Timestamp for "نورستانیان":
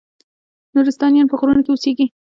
0.75-1.27